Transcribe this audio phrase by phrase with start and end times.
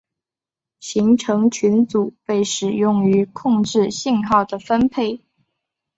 [0.79, 5.21] 行程群组被使用于控制信号的分配。